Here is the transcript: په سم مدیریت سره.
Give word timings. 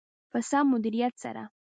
په 0.31 0.39
سم 0.49 0.65
مدیریت 0.73 1.13
سره. 1.23 1.43